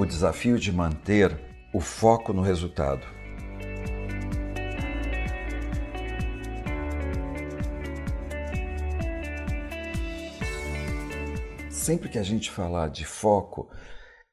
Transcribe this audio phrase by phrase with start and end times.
[0.00, 1.38] o desafio de manter
[1.74, 3.06] o foco no resultado.
[11.68, 13.68] Sempre que a gente falar de foco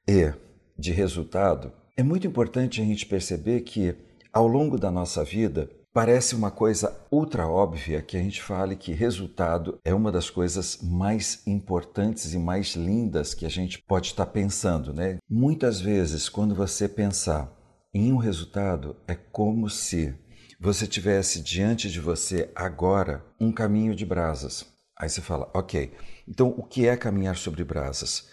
[0.07, 0.31] e
[0.79, 3.93] de resultado, é muito importante a gente perceber que
[4.31, 8.93] ao longo da nossa vida Parece uma coisa ultra óbvia que a gente fale que
[8.93, 14.27] resultado é uma das coisas mais importantes e mais lindas que a gente pode estar
[14.27, 15.17] pensando, né?
[15.27, 17.51] Muitas vezes, quando você pensar
[17.91, 20.13] em um resultado, é como se
[20.59, 24.67] você tivesse diante de você agora um caminho de brasas.
[24.95, 25.91] Aí você fala, ok,
[26.27, 28.27] então o que é caminhar sobre brasas?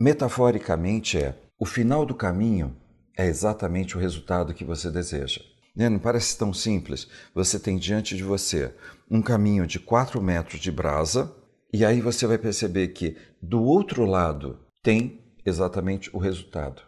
[0.00, 2.76] Metaforicamente é o final do caminho
[3.18, 5.40] é exatamente o resultado que você deseja.
[5.74, 5.88] Né?
[5.88, 7.08] Não parece tão simples.
[7.34, 8.74] Você tem diante de você
[9.10, 11.34] um caminho de 4 metros de brasa,
[11.72, 16.82] e aí você vai perceber que do outro lado tem exatamente o resultado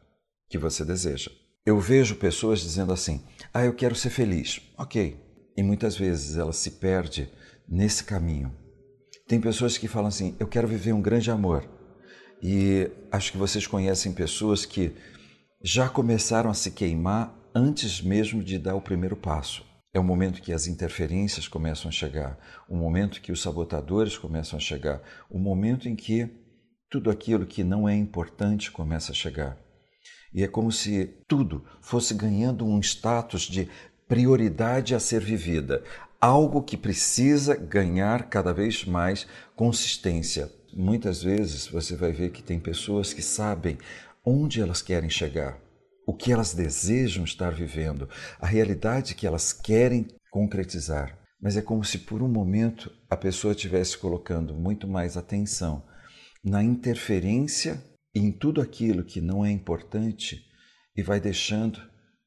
[0.48, 1.30] que você deseja.
[1.64, 4.60] Eu vejo pessoas dizendo assim: Ah, eu quero ser feliz.
[4.76, 5.18] Ok.
[5.56, 7.30] E muitas vezes ela se perde
[7.66, 8.54] nesse caminho.
[9.26, 11.66] Tem pessoas que falam assim: Eu quero viver um grande amor.
[12.42, 14.94] E acho que vocês conhecem pessoas que
[15.62, 19.64] já começaram a se queimar antes mesmo de dar o primeiro passo.
[19.92, 22.36] É o momento que as interferências começam a chegar,
[22.68, 26.28] o momento que os sabotadores começam a chegar, o momento em que
[26.90, 29.56] tudo aquilo que não é importante começa a chegar.
[30.32, 33.68] E é como se tudo fosse ganhando um status de
[34.08, 35.84] prioridade a ser vivida,
[36.20, 40.50] algo que precisa ganhar cada vez mais consistência.
[40.72, 43.78] Muitas vezes você vai ver que tem pessoas que sabem
[44.24, 45.56] onde elas querem chegar,
[46.06, 48.08] o que elas desejam estar vivendo,
[48.40, 51.18] a realidade que elas querem concretizar.
[51.40, 55.82] Mas é como se por um momento a pessoa estivesse colocando muito mais atenção
[56.42, 57.82] na interferência
[58.14, 60.44] e em tudo aquilo que não é importante
[60.96, 61.80] e vai deixando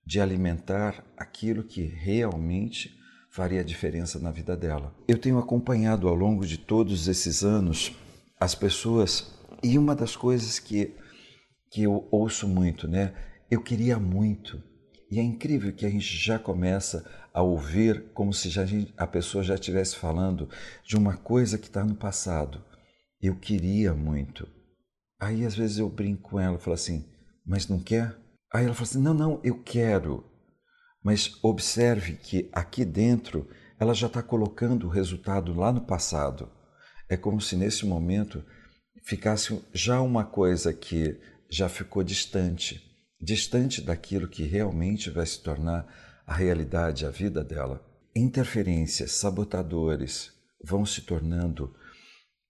[0.05, 2.95] de alimentar aquilo que realmente
[3.29, 4.95] faria diferença na vida dela.
[5.07, 7.93] Eu tenho acompanhado ao longo de todos esses anos
[8.39, 9.33] as pessoas
[9.63, 10.95] e uma das coisas que,
[11.71, 13.13] que eu ouço muito, né?
[13.50, 14.62] Eu queria muito.
[15.09, 18.63] E é incrível que a gente já começa a ouvir como se já
[18.97, 20.50] a pessoa já estivesse falando
[20.85, 22.62] de uma coisa que está no passado.
[23.22, 24.46] Eu queria muito.
[25.18, 27.06] Aí às vezes eu brinco com ela falo assim,
[27.46, 28.18] mas não quer?
[28.53, 30.25] Aí ela fala assim, não, não, eu quero.
[31.02, 33.47] Mas observe que aqui dentro
[33.79, 36.52] ela já está colocando o resultado lá no passado.
[37.09, 38.44] É como se nesse momento
[39.06, 41.18] ficasse já uma coisa que
[41.50, 42.86] já ficou distante
[43.19, 45.85] distante daquilo que realmente vai se tornar
[46.25, 47.85] a realidade, a vida dela.
[48.16, 50.31] Interferências, sabotadores
[50.63, 51.75] vão se tornando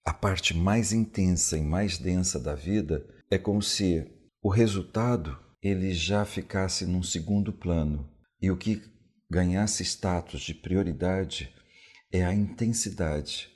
[0.05, 3.05] a parte mais intensa e mais densa da vida.
[3.29, 4.05] É como se
[4.41, 8.09] o resultado ele já ficasse num segundo plano
[8.41, 8.81] e o que
[9.29, 11.53] ganhasse status de prioridade
[12.11, 13.49] é a intensidade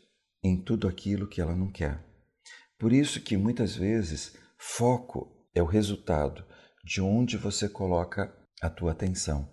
[0.43, 2.03] em tudo aquilo que ela não quer.
[2.77, 6.43] Por isso que muitas vezes foco é o resultado
[6.83, 9.49] de onde você coloca a tua atenção.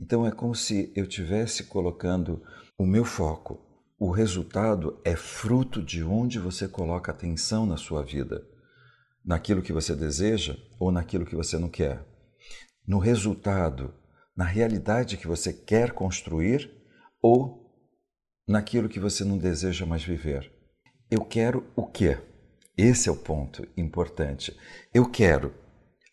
[0.00, 2.42] Então é como se eu tivesse colocando
[2.78, 3.60] o meu foco.
[3.98, 8.44] O resultado é fruto de onde você coloca atenção na sua vida,
[9.24, 12.04] naquilo que você deseja ou naquilo que você não quer.
[12.84, 13.94] No resultado,
[14.36, 16.68] na realidade que você quer construir
[17.20, 17.62] ou
[18.48, 20.52] naquilo que você não deseja mais viver.
[21.08, 22.18] Eu quero o quê?
[22.76, 24.56] Esse é o ponto importante.
[24.92, 25.54] Eu quero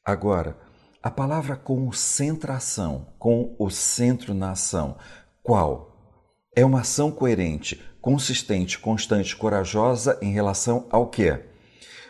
[0.09, 0.57] Agora,
[1.03, 4.97] a palavra concentração, com o centro na ação,
[5.43, 6.17] qual?
[6.55, 11.39] É uma ação coerente, consistente, constante, corajosa em relação ao quê?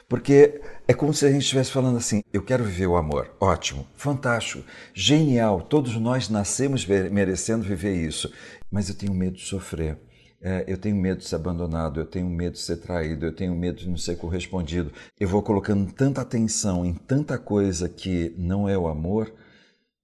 [0.08, 3.36] Porque é como se a gente estivesse falando assim: eu quero viver o amor.
[3.38, 5.60] Ótimo, fantástico, genial.
[5.60, 8.32] Todos nós nascemos merecendo viver isso.
[8.72, 10.00] Mas eu tenho medo de sofrer
[10.42, 13.54] é, eu tenho medo de ser abandonado, eu tenho medo de ser traído, eu tenho
[13.54, 14.92] medo de não ser correspondido.
[15.20, 19.34] Eu vou colocando tanta atenção em tanta coisa que não é o amor,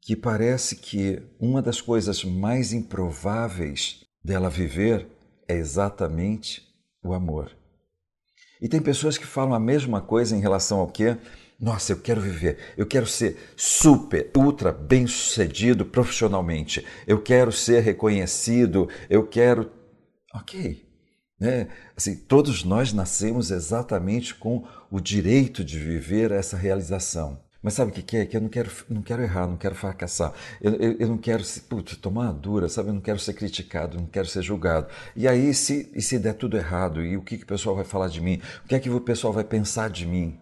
[0.02, 5.08] que parece que uma das coisas mais improváveis dela viver
[5.48, 6.68] é exatamente
[7.02, 7.52] o amor.
[8.62, 11.16] E tem pessoas que falam a mesma coisa em relação ao que?
[11.58, 17.82] Nossa, eu quero viver, eu quero ser super, ultra bem sucedido profissionalmente, eu quero ser
[17.82, 19.72] reconhecido, eu quero
[20.36, 20.86] Ok.
[21.40, 21.68] Né?
[21.96, 27.44] Assim, todos nós nascemos exatamente com o direito de viver essa realização.
[27.62, 28.26] Mas sabe o que é?
[28.28, 30.34] Que eu não quero, não quero errar, não quero fracassar.
[30.62, 32.90] Eu, eu, eu não quero putz, tomar uma dura, sabe?
[32.90, 34.88] Eu não quero ser criticado, não quero ser julgado.
[35.16, 37.84] E aí, se, e se der tudo errado, e o que, que o pessoal vai
[37.84, 38.40] falar de mim?
[38.64, 40.40] O que é que o pessoal vai pensar de mim?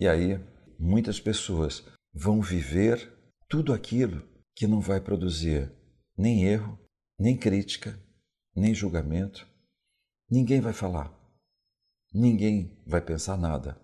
[0.00, 0.40] E aí,
[0.76, 3.08] muitas pessoas vão viver
[3.48, 4.20] tudo aquilo
[4.56, 5.70] que não vai produzir
[6.18, 6.76] nem erro,
[7.18, 7.96] nem crítica,
[8.54, 9.46] nem julgamento.
[10.30, 11.12] Ninguém vai falar.
[12.12, 13.80] Ninguém vai pensar nada.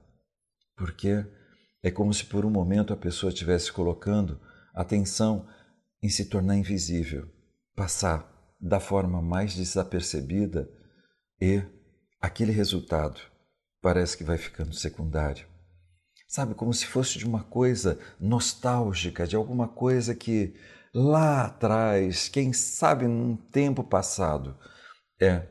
[0.76, 1.26] Porque
[1.82, 4.40] é como se por um momento a pessoa estivesse colocando
[4.74, 5.48] atenção
[6.02, 7.28] em se tornar invisível,
[7.74, 8.30] passar
[8.60, 10.70] da forma mais desapercebida
[11.40, 11.62] e
[12.20, 13.20] aquele resultado
[13.80, 15.46] parece que vai ficando secundário.
[16.28, 20.54] Sabe, como se fosse de uma coisa nostálgica, de alguma coisa que
[20.94, 24.56] lá atrás, quem sabe num tempo passado.
[25.20, 25.46] É.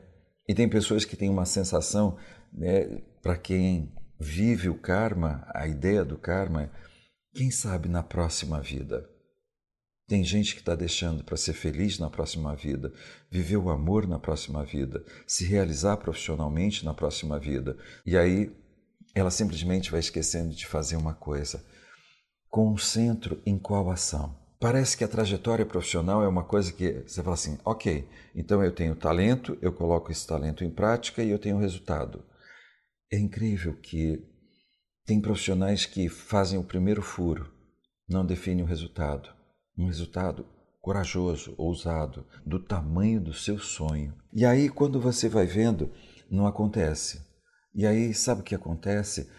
[0.48, 2.16] E tem pessoas que têm uma sensação,
[2.52, 6.70] né, para quem vive o karma, a ideia do karma,
[7.32, 9.08] quem sabe na próxima vida.
[10.08, 12.92] Tem gente que está deixando para ser feliz na próxima vida,
[13.30, 17.78] viver o amor na próxima vida, se realizar profissionalmente na próxima vida.
[18.04, 18.52] E aí
[19.14, 21.64] ela simplesmente vai esquecendo de fazer uma coisa.
[22.48, 24.39] Concentro em qual ação?
[24.60, 28.72] Parece que a trajetória profissional é uma coisa que você fala assim: ok, então eu
[28.72, 32.22] tenho talento, eu coloco esse talento em prática e eu tenho resultado.
[33.10, 34.22] É incrível que
[35.06, 37.50] tem profissionais que fazem o primeiro furo,
[38.08, 39.40] não definem o resultado
[39.80, 40.46] um resultado
[40.80, 44.14] corajoso, ousado, do tamanho do seu sonho.
[44.32, 45.92] E aí, quando você vai vendo,
[46.30, 47.20] não acontece.
[47.74, 49.30] E aí, sabe o que acontece?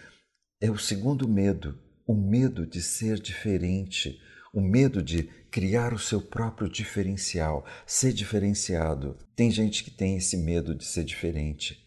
[0.59, 1.77] É o segundo medo,
[2.07, 4.19] o medo de ser diferente,
[4.53, 9.17] o medo de criar o seu próprio diferencial, ser diferenciado.
[9.35, 11.77] Tem gente que tem esse medo de ser diferente.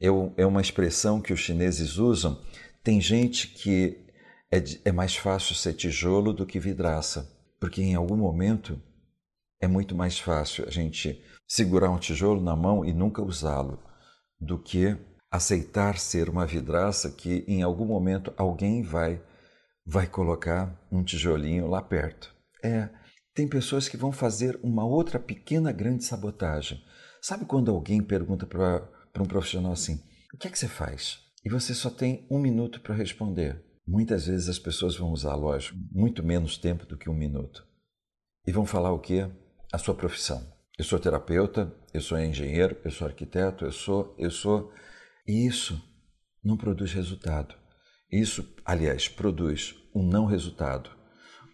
[0.00, 2.40] É, é uma expressão que os chineses usam.
[2.82, 4.06] Tem gente que
[4.50, 7.32] é, é mais fácil ser tijolo do que vidraça
[7.62, 8.76] porque em algum momento
[9.60, 13.78] é muito mais fácil a gente segurar um tijolo na mão e nunca usá-lo
[14.40, 14.98] do que
[15.30, 19.22] aceitar ser uma vidraça que em algum momento alguém vai
[19.84, 22.34] vai colocar um tijolinho lá perto.
[22.62, 22.88] É,
[23.34, 26.82] tem pessoas que vão fazer uma outra pequena grande sabotagem.
[27.20, 28.88] Sabe quando alguém pergunta para
[29.20, 30.02] um profissional assim:
[30.34, 33.64] "O que é que você faz?" E você só tem um minuto para responder.
[33.86, 37.66] Muitas vezes as pessoas vão usar, lógico, muito menos tempo do que um minuto.
[38.46, 39.28] E vão falar o quê?
[39.72, 40.52] A sua profissão.
[40.78, 44.72] Eu sou terapeuta, eu sou engenheiro, eu sou arquiteto, eu sou, eu sou.
[45.26, 45.82] E isso
[46.44, 47.54] não produz resultado.
[48.12, 50.90] Isso, aliás, produz um não resultado.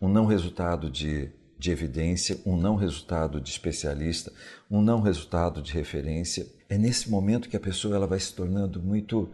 [0.02, 4.32] Um não resultado de, de evidência, um não resultado de especialista,
[4.68, 6.46] um não resultado de referência.
[6.68, 9.30] É nesse momento que a pessoa ela vai se tornando muito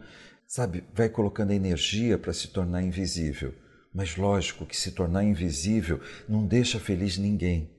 [0.47, 3.53] sabe, vai colocando energia para se tornar invisível.
[3.93, 7.69] Mas lógico que se tornar invisível não deixa feliz ninguém,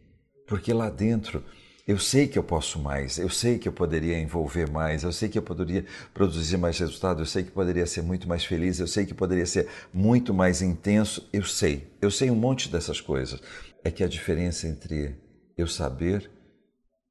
[0.46, 1.44] porque lá dentro
[1.87, 5.29] eu sei que eu posso mais, eu sei que eu poderia envolver mais, eu sei
[5.29, 8.87] que eu poderia produzir mais resultado, eu sei que poderia ser muito mais feliz, eu
[8.87, 13.41] sei que poderia ser muito mais intenso, eu sei, eu sei um monte dessas coisas.
[13.85, 15.17] É que a diferença entre
[15.56, 16.31] eu saber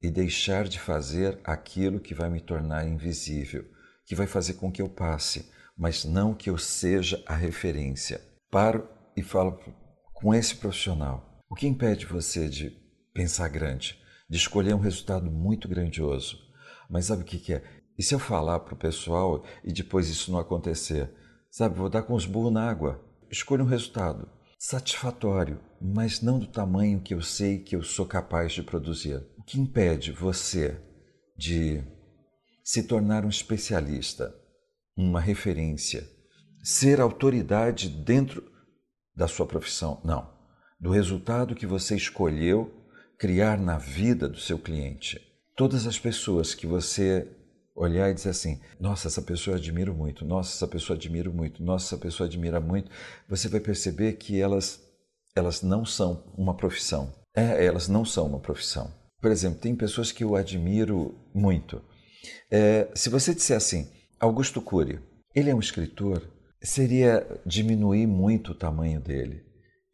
[0.02, 3.64] e deixar de fazer aquilo que vai me tornar invisível
[4.06, 8.20] que vai fazer com que eu passe, mas não que eu seja a referência.
[8.50, 9.58] Paro e falo
[10.14, 11.44] com esse profissional.
[11.50, 12.70] O que impede você de
[13.12, 16.38] pensar grande, de escolher um resultado muito grandioso?
[16.88, 17.62] Mas sabe o que é?
[17.98, 21.10] E se eu falar para o pessoal e depois isso não acontecer?
[21.50, 23.02] Sabe, vou dar com os burros na água.
[23.30, 28.52] Escolha um resultado satisfatório, mas não do tamanho que eu sei que eu sou capaz
[28.52, 29.22] de produzir.
[29.38, 30.80] O que impede você
[31.36, 31.82] de
[32.62, 34.34] se tornar um especialista,
[34.96, 36.08] uma referência,
[36.62, 38.44] ser autoridade dentro
[39.14, 40.00] da sua profissão.
[40.04, 40.34] Não.
[40.80, 42.75] Do resultado que você escolheu
[43.18, 45.20] criar na vida do seu cliente.
[45.56, 47.26] Todas as pessoas que você
[47.74, 51.62] olhar e dizer assim: nossa, essa pessoa eu admiro muito, nossa, essa pessoa admiro muito,
[51.62, 52.90] nossa, essa pessoa admira muito,
[53.28, 54.80] você vai perceber que elas,
[55.34, 57.12] elas não são uma profissão.
[57.34, 58.90] É, elas não são uma profissão.
[59.20, 61.82] Por exemplo, tem pessoas que eu admiro muito.
[62.50, 64.98] É, se você disser assim, Augusto Cury,
[65.34, 66.22] ele é um escritor,
[66.62, 69.44] seria diminuir muito o tamanho dele.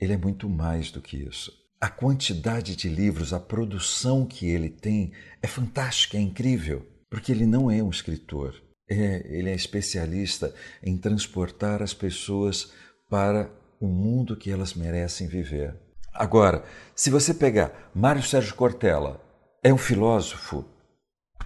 [0.00, 1.52] Ele é muito mais do que isso.
[1.82, 5.12] A quantidade de livros, a produção que ele tem
[5.42, 8.54] é fantástica, é incrível, porque ele não é um escritor.
[8.88, 12.72] É, ele é especialista em transportar as pessoas
[13.10, 15.76] para o mundo que elas merecem viver.
[16.14, 19.20] Agora, se você pegar Mário Sérgio Cortella,
[19.60, 20.64] é um filósofo?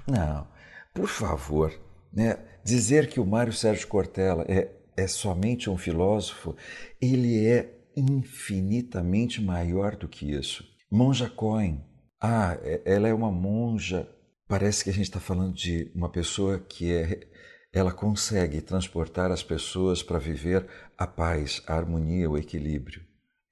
[0.07, 0.47] Não.
[0.93, 1.73] Por favor,
[2.13, 2.39] né?
[2.63, 6.55] dizer que o Mário Sérgio Cortella é, é somente um filósofo,
[7.01, 10.65] ele é infinitamente maior do que isso.
[10.91, 11.85] Monja Cohen,
[12.21, 14.09] ah, é, ela é uma monja.
[14.47, 17.29] Parece que a gente está falando de uma pessoa que é,
[17.73, 23.03] ela consegue transportar as pessoas para viver a paz, a harmonia, o equilíbrio.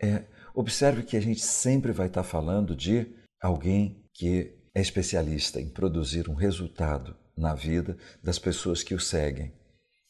[0.00, 0.24] É
[0.54, 6.28] observe que a gente sempre vai estar falando de alguém que é especialista em produzir
[6.28, 9.52] um resultado na vida das pessoas que o seguem.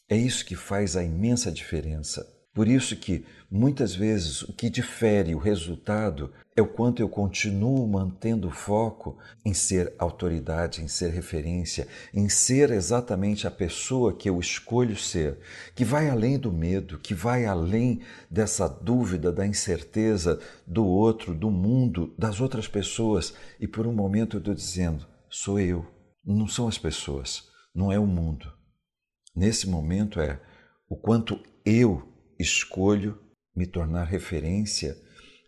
[0.07, 2.34] É isso que faz a imensa diferença.
[2.55, 7.85] Por isso que muitas vezes o que difere o resultado é o quanto eu continuo
[7.85, 14.39] mantendo foco em ser autoridade, em ser referência, em ser exatamente a pessoa que eu
[14.39, 15.37] escolho ser,
[15.75, 17.99] que vai além do medo, que vai além
[18.31, 23.33] dessa dúvida, da incerteza do outro, do mundo, das outras pessoas.
[23.59, 25.85] E por um momento eu estou dizendo: sou eu,
[26.25, 28.49] não são as pessoas, não é o mundo.
[29.35, 30.39] Nesse momento é
[30.87, 33.17] o quanto eu escolho
[33.55, 34.97] me tornar referência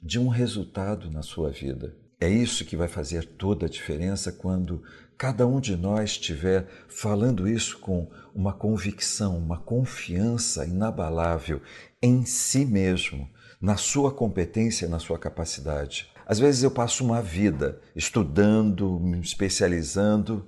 [0.02, 1.96] de um resultado na sua vida.
[2.20, 4.84] É isso que vai fazer toda a diferença quando
[5.18, 11.62] cada um de nós estiver falando isso com uma convicção, uma confiança inabalável
[12.02, 13.30] em si mesmo,
[13.60, 16.12] na sua competência, na sua capacidade.
[16.26, 20.48] Às vezes eu passo uma vida estudando, me especializando,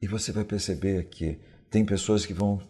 [0.00, 1.38] e você vai perceber que
[1.70, 2.60] tem pessoas que vão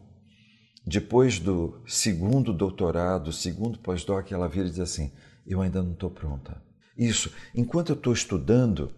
[0.87, 5.11] depois do segundo doutorado, segundo pós-doc, ela vira e diz assim:
[5.45, 6.63] Eu ainda não estou pronta.
[6.97, 8.93] Isso, enquanto eu estou estudando,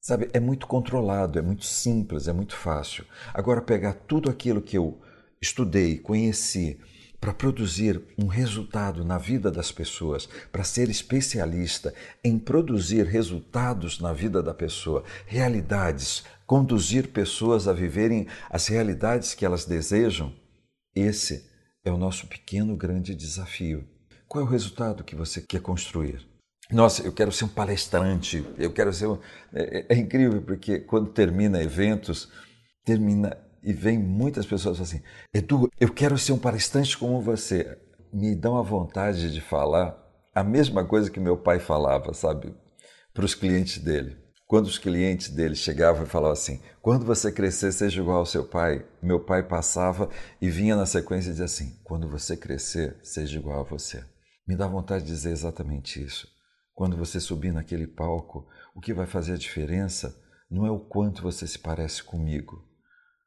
[0.00, 3.04] sabe, é muito controlado, é muito simples, é muito fácil.
[3.34, 4.98] Agora, pegar tudo aquilo que eu
[5.40, 6.80] estudei, conheci,
[7.20, 11.92] para produzir um resultado na vida das pessoas, para ser especialista
[12.24, 19.44] em produzir resultados na vida da pessoa, realidades, conduzir pessoas a viverem as realidades que
[19.44, 20.32] elas desejam
[20.96, 21.48] esse
[21.84, 23.86] é o nosso pequeno grande desafio.
[24.26, 26.26] Qual é o resultado que você quer construir?
[26.72, 29.18] Nossa, eu quero ser um palestrante, eu quero ser um...
[29.52, 32.28] é, é, é incrível porque quando termina eventos,
[32.84, 35.00] termina e vem muitas pessoas assim,
[35.32, 37.78] Edu, eu quero ser um palestrante como você.
[38.12, 39.96] Me dá uma vontade de falar
[40.34, 42.54] a mesma coisa que meu pai falava, sabe,
[43.12, 44.16] para os clientes dele.
[44.46, 48.44] Quando os clientes dele chegavam e falavam assim: quando você crescer, seja igual ao seu
[48.46, 48.86] pai.
[49.02, 50.08] Meu pai passava
[50.40, 54.04] e vinha na sequência e dizia assim: quando você crescer, seja igual a você.
[54.46, 56.28] Me dá vontade de dizer exatamente isso.
[56.72, 60.16] Quando você subir naquele palco, o que vai fazer a diferença
[60.48, 62.62] não é o quanto você se parece comigo,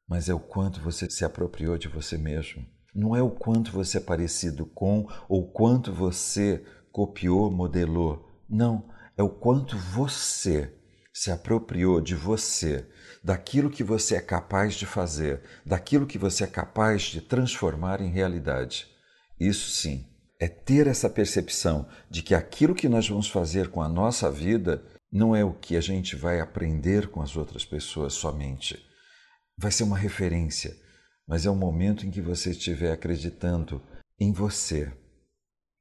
[0.07, 2.65] mas é o quanto você se apropriou de você mesmo.
[2.95, 8.25] Não é o quanto você é parecido com ou quanto você copiou, modelou.
[8.49, 10.78] Não, é o quanto você
[11.19, 12.87] se apropriou de você,
[13.21, 18.09] daquilo que você é capaz de fazer, daquilo que você é capaz de transformar em
[18.09, 18.87] realidade.
[19.37, 20.07] Isso sim,
[20.39, 24.81] é ter essa percepção de que aquilo que nós vamos fazer com a nossa vida
[25.11, 28.81] não é o que a gente vai aprender com as outras pessoas somente.
[29.57, 30.73] Vai ser uma referência,
[31.27, 33.81] mas é o momento em que você estiver acreditando
[34.17, 34.89] em você,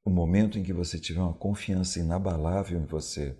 [0.03, 3.37] o momento em que você tiver uma confiança inabalável em você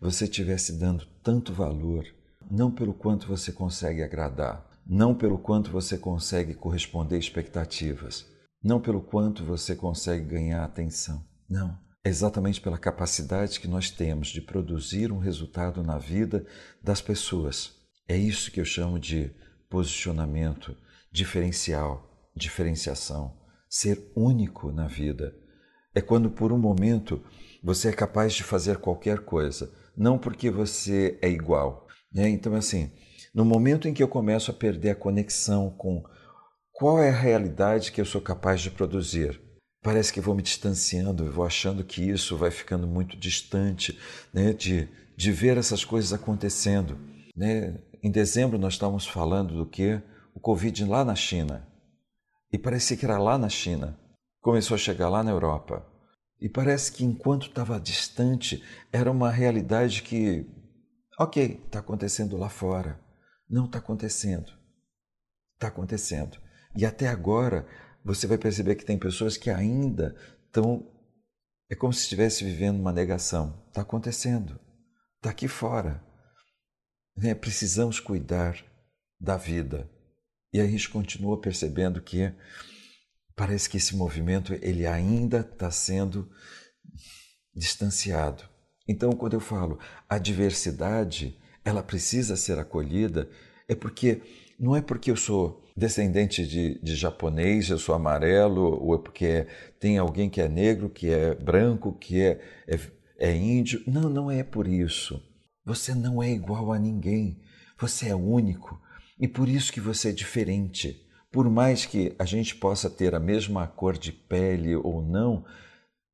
[0.00, 2.06] você estivesse dando tanto valor,
[2.50, 8.24] não pelo quanto você consegue agradar, não pelo quanto você consegue corresponder expectativas,
[8.64, 11.22] não pelo quanto você consegue ganhar atenção.
[11.46, 11.78] Não.
[12.02, 16.46] É exatamente pela capacidade que nós temos de produzir um resultado na vida
[16.82, 17.74] das pessoas.
[18.08, 19.30] É isso que eu chamo de
[19.68, 20.74] posicionamento
[21.12, 23.36] diferencial, diferenciação,
[23.68, 25.36] ser único na vida.
[25.94, 27.22] É quando por um momento
[27.62, 31.86] você é capaz de fazer qualquer coisa, não porque você é igual.
[32.12, 32.28] Né?
[32.28, 32.90] Então, assim,
[33.34, 36.02] no momento em que eu começo a perder a conexão com
[36.72, 39.40] qual é a realidade que eu sou capaz de produzir,
[39.82, 43.98] parece que vou me distanciando, vou achando que isso vai ficando muito distante
[44.32, 44.52] né?
[44.52, 46.98] de, de ver essas coisas acontecendo.
[47.36, 47.78] Né?
[48.02, 50.00] Em dezembro nós estávamos falando do que?
[50.34, 51.66] O Covid lá na China.
[52.52, 53.98] E parecia que era lá na China.
[54.40, 55.84] Começou a chegar lá na Europa.
[56.40, 60.46] E parece que enquanto estava distante, era uma realidade que,
[61.18, 63.00] ok, está acontecendo lá fora.
[63.48, 64.52] Não está acontecendo.
[65.54, 66.38] Está acontecendo.
[66.76, 67.66] E até agora,
[68.04, 70.14] você vai perceber que tem pessoas que ainda
[70.46, 70.88] estão.
[71.70, 73.64] É como se estivesse vivendo uma negação.
[73.68, 74.60] Está acontecendo.
[75.16, 76.02] Está aqui fora.
[77.16, 77.34] Né?
[77.34, 78.64] Precisamos cuidar
[79.20, 79.90] da vida.
[80.52, 82.32] E a gente continua percebendo que
[83.38, 86.28] parece que esse movimento ele ainda está sendo
[87.54, 88.42] distanciado.
[88.86, 89.78] Então, quando eu falo
[90.08, 93.30] a diversidade, ela precisa ser acolhida,
[93.68, 94.20] é porque
[94.58, 99.46] não é porque eu sou descendente de, de japonês, eu sou amarelo, ou é porque
[99.78, 102.80] tem alguém que é negro, que é branco, que é, é,
[103.18, 103.80] é índio.
[103.86, 105.22] Não, não é por isso.
[105.64, 107.40] Você não é igual a ninguém.
[107.78, 108.80] Você é único.
[109.20, 111.07] E por isso que você é diferente.
[111.30, 115.44] Por mais que a gente possa ter a mesma cor de pele ou não,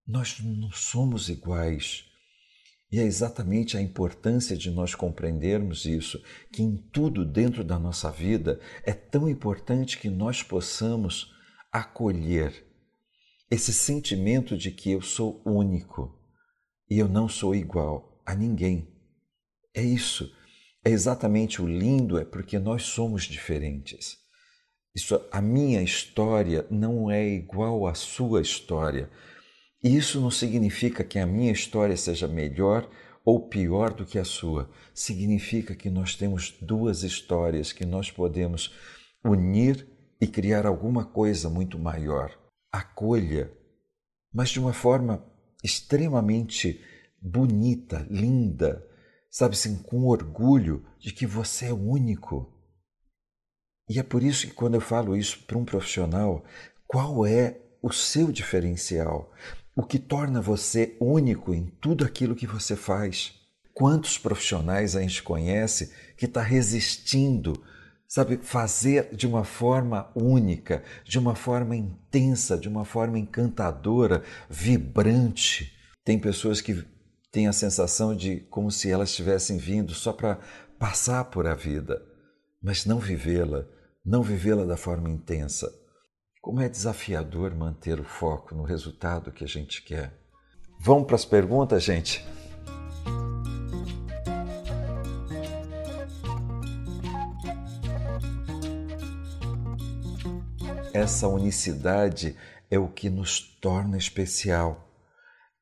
[0.06, 2.04] nós não somos iguais.
[2.90, 8.10] E é exatamente a importância de nós compreendermos isso, que em tudo dentro da nossa
[8.10, 11.32] vida é tão importante que nós possamos
[11.72, 12.64] acolher
[13.50, 16.16] esse sentimento de que eu sou único
[16.90, 18.88] e eu não sou igual a ninguém.
[19.74, 20.32] É isso.
[20.84, 24.23] É exatamente o lindo, é porque nós somos diferentes.
[24.94, 29.10] Isso, a minha história não é igual à sua história.
[29.82, 32.88] E isso não significa que a minha história seja melhor
[33.24, 34.70] ou pior do que a sua.
[34.94, 38.72] Significa que nós temos duas histórias que nós podemos
[39.24, 39.86] unir
[40.20, 42.30] e criar alguma coisa muito maior.
[42.70, 43.52] Acolha,
[44.32, 45.24] mas de uma forma
[45.62, 46.80] extremamente
[47.20, 48.86] bonita, linda,
[49.28, 52.53] sabe assim, com orgulho de que você é único.
[53.88, 56.44] E é por isso que quando eu falo isso para um profissional,
[56.86, 59.30] qual é o seu diferencial?
[59.76, 63.34] o que torna você único em tudo aquilo que você faz.
[63.72, 67.60] Quantos profissionais a gente conhece que está resistindo,
[68.06, 75.72] sabe, fazer de uma forma única, de uma forma intensa, de uma forma encantadora, vibrante.
[76.04, 76.84] Tem pessoas que
[77.32, 80.38] têm a sensação de como se elas estivessem vindo só para
[80.78, 82.00] passar por a vida,
[82.62, 83.66] mas não vivê-la,
[84.04, 85.72] não vivê-la da forma intensa.
[86.42, 90.12] Como é desafiador manter o foco no resultado que a gente quer.
[90.78, 92.22] Vamos para as perguntas, gente?
[100.92, 102.36] Essa unicidade
[102.70, 104.86] é o que nos torna especial.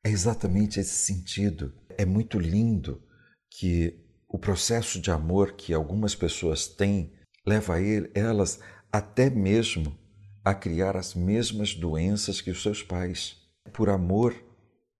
[0.03, 1.73] É exatamente esse sentido.
[1.97, 3.01] É muito lindo
[3.49, 7.13] que o processo de amor que algumas pessoas têm
[7.45, 7.75] leva
[8.13, 8.59] elas
[8.91, 9.97] até mesmo
[10.43, 13.37] a criar as mesmas doenças que os seus pais.
[13.71, 14.35] Por amor,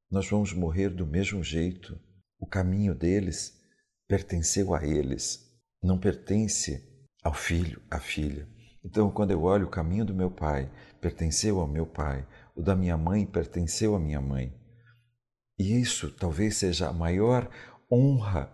[0.10, 1.99] nós vamos morrer do mesmo jeito.
[2.39, 3.60] O caminho deles
[4.08, 5.51] pertenceu a eles,
[5.82, 6.82] não pertence
[7.23, 8.47] ao filho, à filha.
[8.86, 12.75] Então, quando eu olho o caminho do meu pai, pertenceu ao meu pai, o da
[12.75, 14.53] minha mãe pertenceu à minha mãe.
[15.58, 17.49] E isso talvez seja a maior
[17.91, 18.51] honra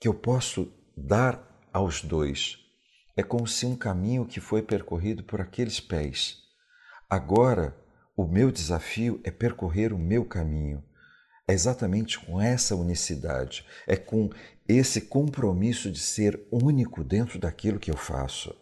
[0.00, 2.58] que eu posso dar aos dois,
[3.18, 6.38] é como se um caminho que foi percorrido por aqueles pés.
[7.10, 7.76] Agora,
[8.16, 10.84] o meu desafio é percorrer o meu caminho.
[11.48, 14.30] É exatamente com essa unicidade, é com
[14.68, 18.54] esse compromisso de ser único dentro daquilo que eu faço.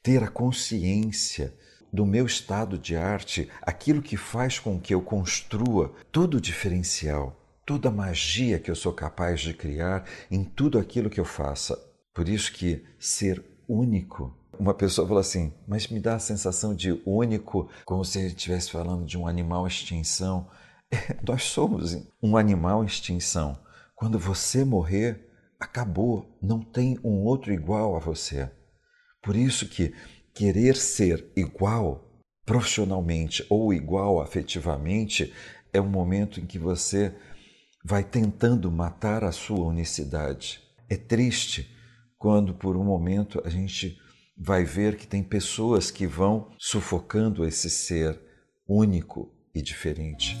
[0.00, 1.52] Ter a consciência
[1.92, 7.36] do meu estado de arte, aquilo que faz com que eu construa todo o diferencial,
[7.66, 11.76] toda a magia que eu sou capaz de criar em tudo aquilo que eu faça.
[12.14, 14.36] Por isso que ser único.
[14.58, 18.70] Uma pessoa falou assim, mas me dá a sensação de único, como se ele estivesse
[18.70, 20.48] falando de um animal extinção.
[21.26, 23.58] Nós somos um animal extinção.
[23.94, 25.28] Quando você morrer,
[25.60, 28.50] acabou, não tem um outro igual a você.
[29.22, 29.94] Por isso que
[30.34, 35.34] querer ser igual profissionalmente ou igual afetivamente
[35.72, 37.14] é um momento em que você
[37.84, 40.60] vai tentando matar a sua unicidade.
[40.88, 41.75] É triste
[42.18, 43.98] quando por um momento a gente
[44.36, 48.20] vai ver que tem pessoas que vão sufocando esse ser
[48.68, 50.36] único e diferente.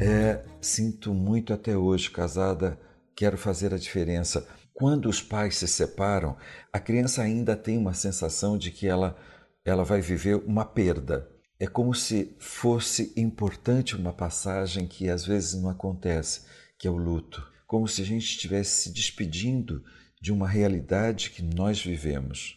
[0.00, 2.78] É, sinto muito até hoje, casada,
[3.16, 4.46] quero fazer a diferença.
[4.72, 6.36] Quando os pais se separam,
[6.72, 9.16] a criança ainda tem uma sensação de que ela,
[9.64, 11.28] ela vai viver uma perda.
[11.58, 16.42] É como se fosse importante uma passagem que às vezes não acontece,
[16.78, 19.82] que é o luto como se a gente estivesse se despedindo
[20.22, 22.56] de uma realidade que nós vivemos.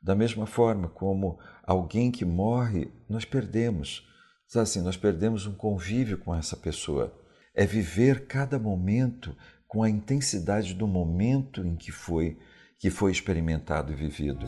[0.00, 4.08] Da mesma forma como alguém que morre, nós perdemos.
[4.54, 7.12] Assim, nós perdemos um convívio com essa pessoa.
[7.52, 12.38] É viver cada momento com a intensidade do momento em que foi
[12.78, 14.46] que foi experimentado e vivido.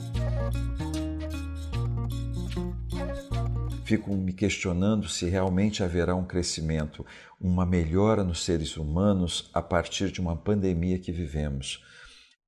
[3.84, 7.04] Fico me questionando se realmente haverá um crescimento
[7.38, 11.84] uma melhora nos seres humanos a partir de uma pandemia que vivemos.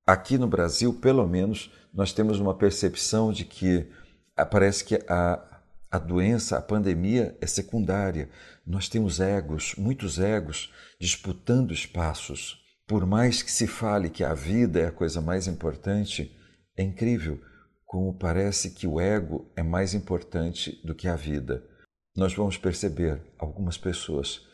[0.05, 3.87] Aqui no Brasil, pelo menos, nós temos uma percepção de que
[4.35, 8.29] ah, parece que a, a doença, a pandemia é secundária.
[8.65, 12.57] Nós temos egos, muitos egos, disputando espaços.
[12.87, 16.35] Por mais que se fale que a vida é a coisa mais importante,
[16.75, 17.39] é incrível
[17.87, 21.65] como parece que o ego é mais importante do que a vida.
[22.13, 24.45] Nós vamos perceber algumas pessoas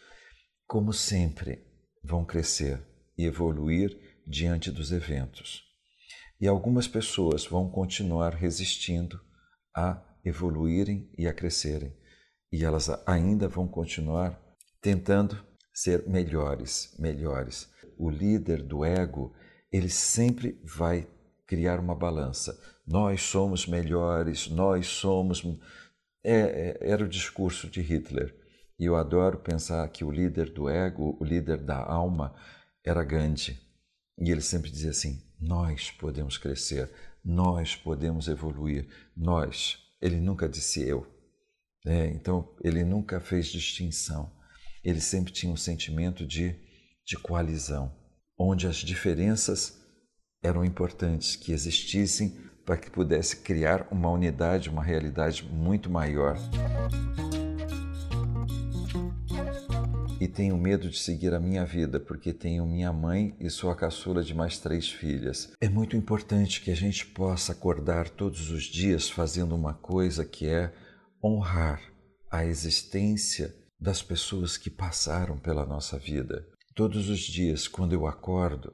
[0.68, 1.66] como sempre,
[2.04, 2.80] vão crescer
[3.18, 5.64] e evoluir diante dos eventos.
[6.40, 9.20] E algumas pessoas vão continuar resistindo
[9.76, 11.92] a evoluírem e a crescerem,
[12.52, 14.40] e elas ainda vão continuar
[14.80, 15.44] tentando
[15.74, 17.68] ser melhores, melhores.
[17.98, 19.34] O líder do ego,
[19.72, 21.08] ele sempre vai
[21.48, 22.58] criar uma balança.
[22.86, 25.44] Nós somos melhores, nós somos.
[26.24, 28.36] É, é, era o discurso de Hitler.
[28.80, 32.36] E eu adoro pensar que o líder do ego, o líder da alma,
[32.84, 33.60] era Gandhi.
[34.20, 36.92] E ele sempre dizia assim: nós podemos crescer,
[37.24, 39.80] nós podemos evoluir, nós.
[40.02, 41.08] Ele nunca disse eu.
[41.86, 44.32] É, então, ele nunca fez distinção.
[44.84, 46.56] Ele sempre tinha um sentimento de,
[47.06, 47.94] de coalizão,
[48.38, 49.82] onde as diferenças
[50.42, 56.38] eram importantes que existissem para que pudesse criar uma unidade, uma realidade muito maior.
[60.20, 63.76] E tenho medo de seguir a minha vida, porque tenho minha mãe e sou a
[63.76, 65.52] caçula de mais três filhas.
[65.60, 70.48] É muito importante que a gente possa acordar todos os dias fazendo uma coisa que
[70.48, 70.72] é
[71.22, 71.82] honrar
[72.32, 76.48] a existência das pessoas que passaram pela nossa vida.
[76.74, 78.74] Todos os dias, quando eu acordo,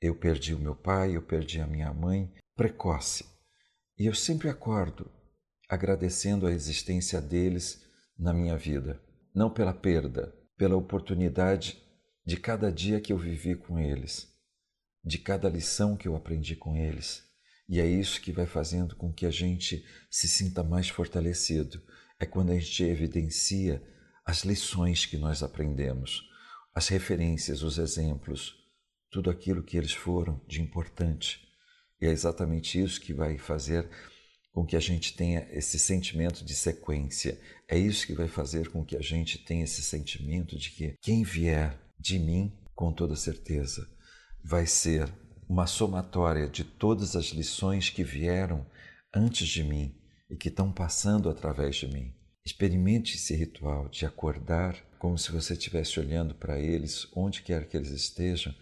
[0.00, 3.24] eu perdi o meu pai, eu perdi a minha mãe, precoce.
[3.98, 5.10] E eu sempre acordo
[5.68, 7.84] agradecendo a existência deles
[8.16, 9.00] na minha vida,
[9.34, 11.82] não pela perda, pela oportunidade
[12.24, 14.28] de cada dia que eu vivi com eles,
[15.04, 17.24] de cada lição que eu aprendi com eles.
[17.68, 21.82] E é isso que vai fazendo com que a gente se sinta mais fortalecido.
[22.20, 23.82] É quando a gente evidencia
[24.24, 26.22] as lições que nós aprendemos,
[26.74, 28.54] as referências, os exemplos,
[29.10, 31.43] tudo aquilo que eles foram de importante.
[32.04, 33.88] E é exatamente isso que vai fazer
[34.52, 37.40] com que a gente tenha esse sentimento de sequência.
[37.66, 41.22] É isso que vai fazer com que a gente tenha esse sentimento de que quem
[41.22, 43.88] vier de mim, com toda certeza,
[44.44, 45.10] vai ser
[45.48, 48.66] uma somatória de todas as lições que vieram
[49.14, 49.96] antes de mim
[50.28, 52.12] e que estão passando através de mim.
[52.44, 57.78] Experimente esse ritual de acordar como se você estivesse olhando para eles, onde quer que
[57.78, 58.54] eles estejam,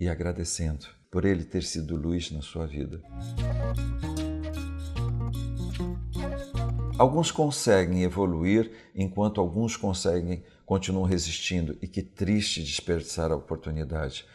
[0.00, 3.02] e agradecendo por ele ter sido luz na sua vida.
[6.98, 14.26] Alguns conseguem evoluir, enquanto alguns conseguem continuam resistindo, e que triste desperdiçar a oportunidade.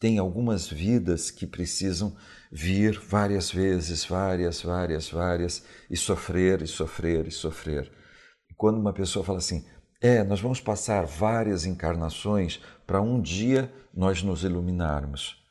[0.00, 2.16] Tem algumas vidas que precisam
[2.50, 7.90] vir várias vezes, várias, várias, várias, e sofrer, e sofrer, e sofrer
[8.62, 9.64] quando uma pessoa fala assim,
[10.00, 15.41] é, nós vamos passar várias encarnações para um dia nós nos iluminarmos.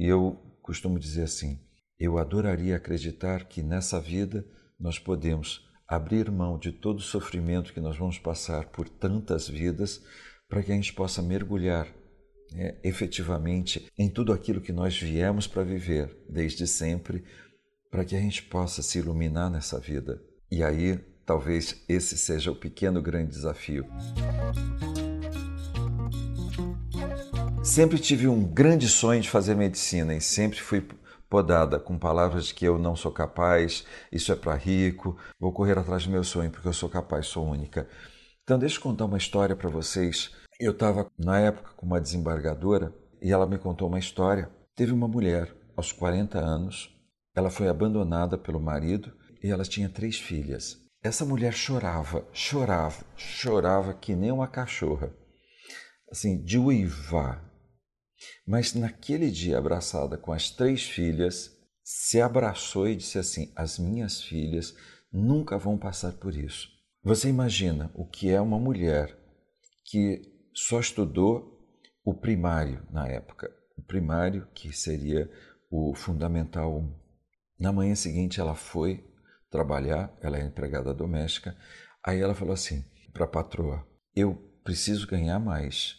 [0.00, 1.60] E eu costumo dizer assim:
[1.98, 4.42] eu adoraria acreditar que nessa vida
[4.78, 10.02] nós podemos abrir mão de todo o sofrimento que nós vamos passar por tantas vidas,
[10.48, 11.86] para que a gente possa mergulhar
[12.50, 17.22] né, efetivamente em tudo aquilo que nós viemos para viver desde sempre,
[17.90, 20.18] para que a gente possa se iluminar nessa vida.
[20.50, 20.98] E aí
[21.30, 23.86] Talvez esse seja o pequeno grande desafio.
[27.70, 30.84] Sempre tive um grande sonho de fazer medicina e sempre fui
[31.28, 36.04] podada com palavras que eu não sou capaz, isso é para rico, vou correr atrás
[36.04, 37.88] do meu sonho porque eu sou capaz, sou única.
[38.42, 40.32] Então, deixa eu contar uma história para vocês.
[40.58, 44.50] Eu estava, na época, com uma desembargadora e ela me contou uma história.
[44.74, 46.92] Teve uma mulher, aos 40 anos,
[47.36, 49.12] ela foi abandonada pelo marido
[49.44, 50.76] e ela tinha três filhas.
[51.04, 55.14] Essa mulher chorava, chorava, chorava que nem uma cachorra,
[56.10, 57.48] assim, de uivar.
[58.46, 64.22] Mas naquele dia, abraçada com as três filhas, se abraçou e disse assim: As minhas
[64.22, 64.74] filhas
[65.12, 66.68] nunca vão passar por isso.
[67.02, 69.16] Você imagina o que é uma mulher
[69.84, 70.22] que
[70.54, 71.58] só estudou
[72.04, 75.30] o primário na época, o primário que seria
[75.70, 76.94] o fundamental 1.
[77.58, 79.04] Na manhã seguinte, ela foi
[79.50, 81.56] trabalhar, ela é empregada doméstica.
[82.04, 85.96] Aí ela falou assim para a patroa: Eu preciso ganhar mais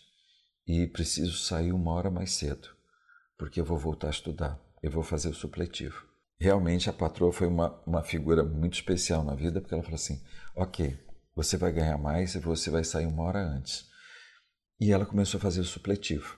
[0.72, 2.70] e preciso sair uma hora mais cedo,
[3.38, 6.06] porque eu vou voltar a estudar, eu vou fazer o supletivo.
[6.40, 10.24] Realmente a patroa foi uma, uma figura muito especial na vida, porque ela falou assim:
[10.56, 10.98] Ok,
[11.36, 13.86] você vai ganhar mais e você vai sair uma hora antes.
[14.80, 16.38] E ela começou a fazer o supletivo.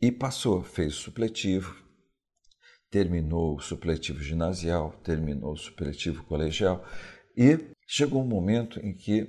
[0.00, 1.74] E passou, fez o supletivo,
[2.90, 6.84] terminou o supletivo ginasial, terminou o supletivo colegial
[7.34, 9.26] e chegou um momento em que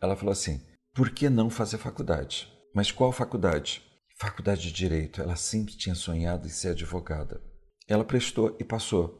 [0.00, 2.59] ela falou assim: por que não fazer faculdade?
[2.74, 3.82] Mas qual faculdade?
[4.18, 5.20] Faculdade de Direito.
[5.20, 7.42] Ela sempre tinha sonhado em ser advogada.
[7.88, 9.18] Ela prestou e passou.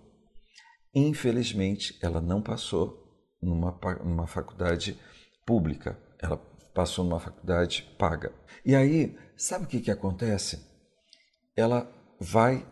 [0.95, 3.01] Infelizmente, ela não passou
[3.43, 4.99] numa, numa faculdade
[5.45, 5.99] pública.
[6.21, 6.37] Ela
[6.75, 8.33] passou numa faculdade paga.
[8.65, 10.65] E aí, sabe o que, que acontece?
[11.57, 12.67] Ela vai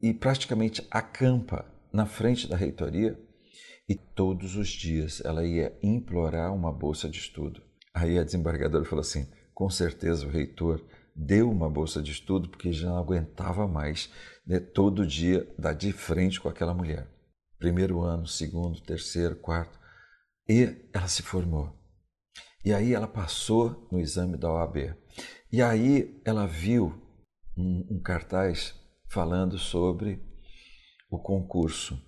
[0.00, 3.18] e praticamente acampa na frente da reitoria
[3.88, 7.62] e todos os dias ela ia implorar uma bolsa de estudo.
[7.94, 12.72] Aí a desembargadora falou assim: com certeza o reitor deu uma bolsa de estudo porque
[12.72, 14.10] já não aguentava mais
[14.46, 17.08] né, todo dia dar de frente com aquela mulher.
[17.58, 19.78] Primeiro ano, segundo, terceiro, quarto.
[20.48, 21.72] E ela se formou.
[22.64, 24.94] E aí ela passou no exame da OAB.
[25.52, 27.00] E aí ela viu
[27.56, 28.74] um, um cartaz
[29.08, 30.20] falando sobre
[31.10, 31.98] o concurso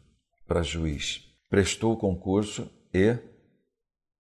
[0.46, 1.22] para juiz.
[1.48, 3.16] Prestou o concurso e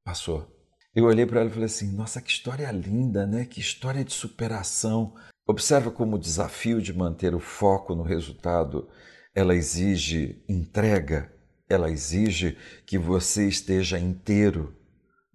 [0.04, 0.55] passou.
[0.96, 3.44] Eu olhei para ela e falei assim: nossa, que história linda, né?
[3.44, 5.14] Que história de superação.
[5.46, 8.88] Observa como o desafio de manter o foco no resultado
[9.36, 11.30] ela exige entrega,
[11.68, 12.56] ela exige
[12.86, 14.74] que você esteja inteiro.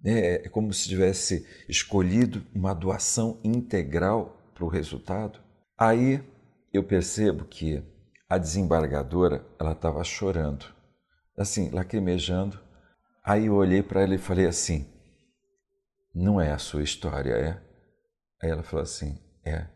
[0.02, 0.34] Né?
[0.44, 5.38] É como se tivesse escolhido uma doação integral para o resultado.
[5.78, 6.20] Aí
[6.72, 7.80] eu percebo que
[8.28, 10.66] a desembargadora ela estava chorando,
[11.38, 12.58] assim, lacrimejando.
[13.24, 14.91] Aí eu olhei para ela e falei assim:
[16.14, 17.62] Não é a sua história, é?
[18.42, 19.66] Aí ela falou assim: É.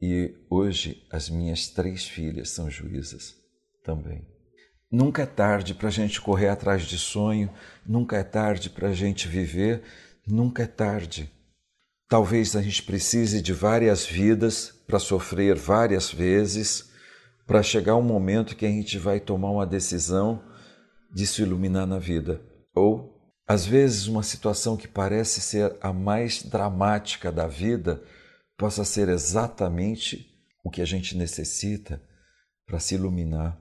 [0.00, 3.34] E hoje as minhas três filhas são juízas
[3.82, 4.26] também.
[4.90, 7.50] Nunca é tarde para a gente correr atrás de sonho,
[7.84, 9.82] nunca é tarde para a gente viver,
[10.26, 11.30] nunca é tarde.
[12.08, 16.88] Talvez a gente precise de várias vidas para sofrer várias vezes,
[17.46, 20.42] para chegar um momento que a gente vai tomar uma decisão
[21.12, 22.40] de se iluminar na vida.
[22.74, 23.15] Ou,
[23.46, 28.02] às vezes, uma situação que parece ser a mais dramática da vida
[28.56, 32.02] possa ser exatamente o que a gente necessita
[32.66, 33.56] para se iluminar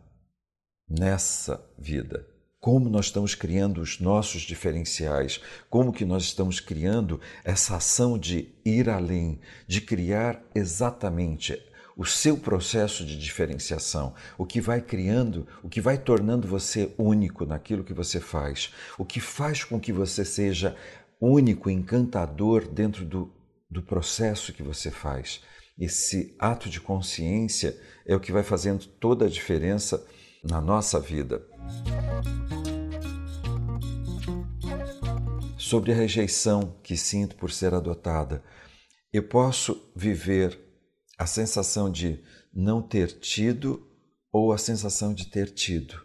[0.89, 2.25] nessa vida.
[2.59, 8.49] Como nós estamos criando os nossos diferenciais, como que nós estamos criando essa ação de
[8.65, 11.61] ir além, de criar exatamente
[11.95, 17.45] o seu processo de diferenciação, o que vai criando, o que vai tornando você único
[17.45, 20.75] naquilo que você faz, o que faz com que você seja
[21.21, 23.33] único, encantador dentro do,
[23.69, 25.41] do processo que você faz.
[25.79, 30.05] Esse ato de consciência é o que vai fazendo toda a diferença
[30.43, 31.45] na nossa vida.
[35.57, 38.43] Sobre a rejeição que sinto por ser adotada,
[39.11, 40.64] eu posso viver
[41.17, 42.23] a sensação de
[42.53, 43.85] não ter tido
[44.31, 46.01] ou a sensação de ter tido.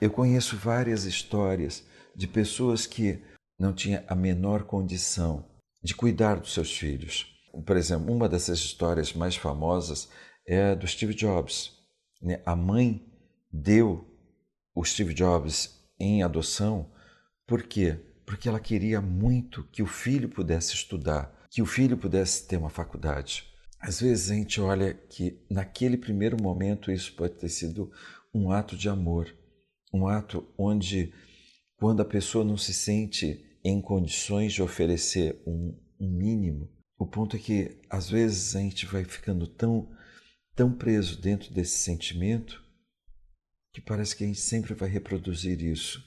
[0.00, 3.22] Eu conheço várias histórias de pessoas que
[3.58, 5.44] não tinham a menor condição
[5.82, 7.26] de cuidar dos seus filhos.
[7.66, 10.08] Por exemplo, uma dessas histórias mais famosas
[10.46, 11.72] é a do Steve Jobs.
[12.20, 12.42] Né?
[12.44, 13.06] A mãe
[13.52, 14.10] deu
[14.74, 16.90] o Steve Jobs em adoção,
[17.46, 18.00] por quê?
[18.26, 22.70] Porque ela queria muito que o filho pudesse estudar, que o filho pudesse ter uma
[22.70, 23.53] faculdade.
[23.86, 27.92] Às vezes a gente olha que naquele primeiro momento isso pode ter sido
[28.32, 29.30] um ato de amor,
[29.92, 31.12] um ato onde,
[31.76, 37.36] quando a pessoa não se sente em condições de oferecer um, um mínimo, o ponto
[37.36, 39.94] é que às vezes a gente vai ficando tão,
[40.56, 42.64] tão preso dentro desse sentimento
[43.70, 46.02] que parece que a gente sempre vai reproduzir isso.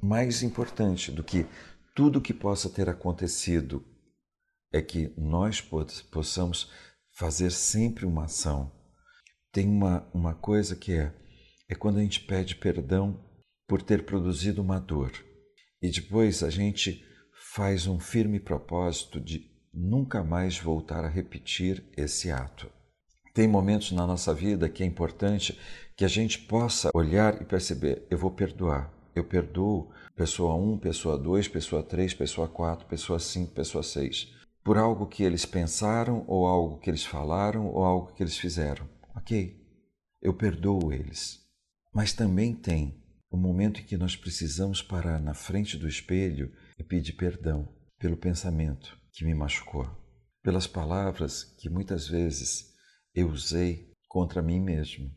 [0.00, 1.46] Mais importante do que
[1.96, 3.84] tudo que possa ter acontecido
[4.72, 6.70] é que nós possamos
[7.16, 8.72] fazer sempre uma ação.
[9.52, 11.14] Tem uma, uma coisa que é,
[11.68, 13.22] é quando a gente pede perdão
[13.66, 15.12] por ter produzido uma dor
[15.82, 17.04] e depois a gente
[17.54, 22.70] faz um firme propósito de nunca mais voltar a repetir esse ato.
[23.34, 25.58] Tem momentos na nossa vida que é importante
[25.96, 28.92] que a gente possa olhar e perceber: eu vou perdoar.
[29.14, 34.32] Eu perdoo pessoa 1, pessoa 2, pessoa 3, pessoa 4, pessoa 5, pessoa 6,
[34.64, 38.88] por algo que eles pensaram, ou algo que eles falaram, ou algo que eles fizeram.
[39.14, 39.60] Ok,
[40.20, 41.40] eu perdoo eles.
[41.92, 46.84] Mas também tem o momento em que nós precisamos parar na frente do espelho e
[46.84, 49.88] pedir perdão pelo pensamento que me machucou,
[50.42, 52.72] pelas palavras que muitas vezes
[53.14, 55.10] eu usei contra mim mesmo,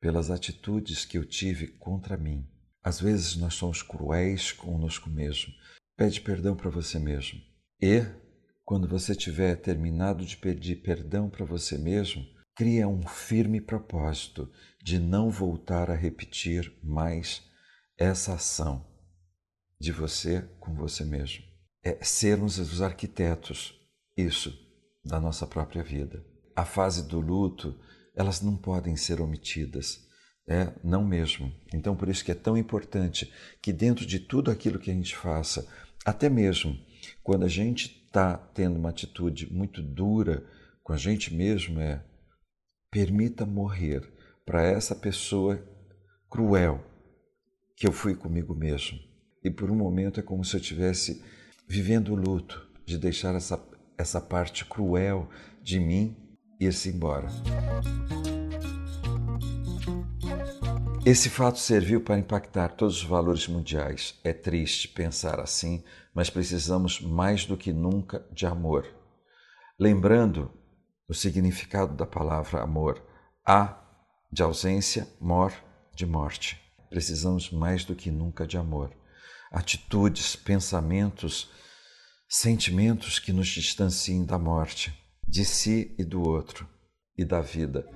[0.00, 2.46] pelas atitudes que eu tive contra mim.
[2.82, 5.52] Às vezes nós somos cruéis conosco mesmo.
[5.96, 7.40] Pede perdão para você mesmo.
[7.80, 8.04] E,
[8.64, 12.24] quando você tiver terminado de pedir perdão para você mesmo,
[12.54, 14.50] cria um firme propósito
[14.82, 17.42] de não voltar a repetir mais
[17.98, 18.86] essa ação
[19.78, 21.44] de você com você mesmo.
[21.84, 23.78] É sermos os arquitetos,
[24.16, 24.56] isso,
[25.04, 26.24] da nossa própria vida
[26.54, 27.78] a fase do luto,
[28.14, 30.04] elas não podem ser omitidas.
[30.46, 31.50] É, não mesmo.
[31.72, 35.16] Então, por isso que é tão importante que dentro de tudo aquilo que a gente
[35.16, 35.66] faça,
[36.04, 36.78] até mesmo
[37.22, 40.46] quando a gente está tendo uma atitude muito dura
[40.84, 42.00] com a gente mesmo, é
[42.88, 44.08] permita morrer
[44.46, 45.60] para essa pessoa
[46.30, 46.80] cruel
[47.76, 48.96] que eu fui comigo mesmo.
[49.42, 51.24] E por um momento é como se eu estivesse
[51.68, 53.60] vivendo o luto de deixar essa
[53.96, 55.28] essa parte cruel
[55.62, 56.16] de mim
[56.60, 57.28] ir-se embora.
[61.06, 64.18] Esse fato serviu para impactar todos os valores mundiais.
[64.24, 68.88] É triste pensar assim, mas precisamos mais do que nunca de amor.
[69.78, 70.50] Lembrando
[71.06, 73.02] o significado da palavra amor:
[73.46, 73.78] a
[74.32, 75.52] de ausência, mor
[75.94, 76.58] de morte.
[76.88, 78.90] Precisamos mais do que nunca de amor.
[79.52, 81.50] Atitudes, pensamentos,
[82.26, 86.66] sentimentos que nos distanciem da morte, de si e do outro
[87.14, 87.86] e da vida.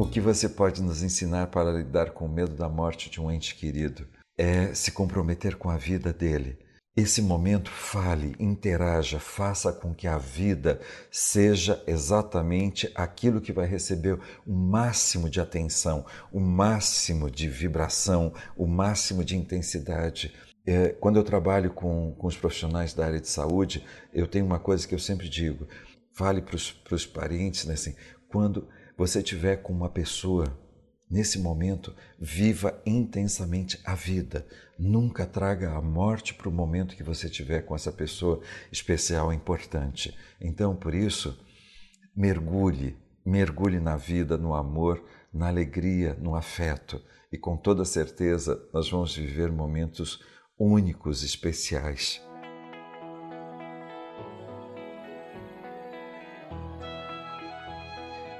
[0.00, 3.30] O que você pode nos ensinar para lidar com o medo da morte de um
[3.30, 4.08] ente querido
[4.38, 6.58] é se comprometer com a vida dele.
[6.96, 14.18] Esse momento fale, interaja, faça com que a vida seja exatamente aquilo que vai receber
[14.46, 20.32] o máximo de atenção, o máximo de vibração, o máximo de intensidade.
[20.66, 23.84] É, quando eu trabalho com, com os profissionais da área de saúde,
[24.14, 25.68] eu tenho uma coisa que eu sempre digo:
[26.14, 27.94] fale para os parentes, né, assim,
[28.30, 28.66] quando
[29.00, 30.44] você estiver com uma pessoa,
[31.10, 34.46] nesse momento, viva intensamente a vida.
[34.78, 40.14] Nunca traga a morte para o momento que você estiver com essa pessoa especial, importante.
[40.38, 41.42] Então, por isso,
[42.14, 47.02] mergulhe, mergulhe na vida, no amor, na alegria, no afeto.
[47.32, 50.22] E com toda certeza nós vamos viver momentos
[50.58, 52.20] únicos, especiais.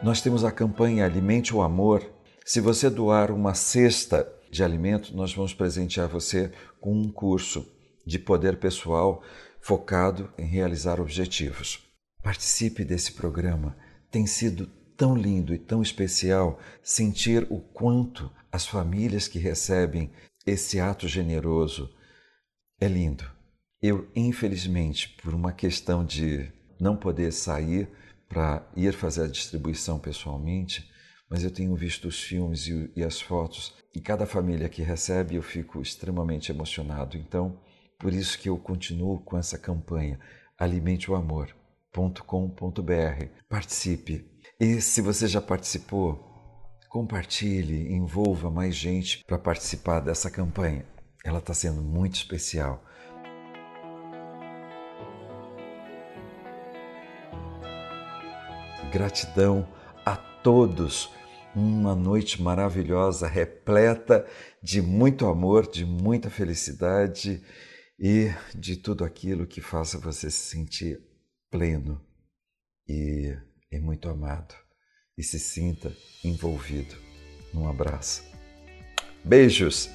[0.02, 2.10] Nós temos a campanha Alimente o Amor.
[2.42, 7.70] Se você doar uma cesta de alimento, nós vamos presentear você com um curso
[8.06, 9.22] de poder pessoal
[9.60, 11.86] focado em realizar objetivos.
[12.22, 13.76] Participe desse programa.
[14.10, 20.10] Tem sido tão lindo e tão especial sentir o quanto as famílias que recebem
[20.46, 21.90] esse ato generoso
[22.80, 23.30] é lindo.
[23.82, 27.86] Eu, infelizmente, por uma questão de não poder sair,
[28.30, 30.88] para ir fazer a distribuição pessoalmente,
[31.28, 35.34] mas eu tenho visto os filmes e, e, as fotos e cada família que recebe
[35.34, 37.18] eu fico extremamente emocionado.
[37.18, 37.60] Então,
[37.98, 40.18] por isso que eu continuo com essa campanha
[40.56, 43.24] alimenteoamor.com.br.
[43.48, 44.30] Participe.
[44.60, 46.24] E se você já participou,
[46.88, 50.86] compartilhe, envolva mais gente para participar dessa campanha.
[51.24, 52.84] Ela está sendo muito especial.
[58.90, 59.68] Gratidão
[60.04, 61.10] a todos.
[61.54, 64.26] Uma noite maravilhosa, repleta
[64.62, 67.42] de muito amor, de muita felicidade
[67.98, 71.00] e de tudo aquilo que faça você se sentir
[71.50, 72.00] pleno
[72.88, 73.36] e,
[73.70, 74.54] e muito amado.
[75.18, 75.92] E se sinta
[76.24, 76.94] envolvido.
[77.52, 78.22] Um abraço.
[79.24, 79.90] Beijos!